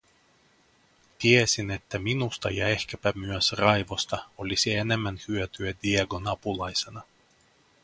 [1.19, 7.01] Tiesin, että minusta ja ehkäpä myös Raivosta olisi enemmän hyötyä Diegon apulaisena.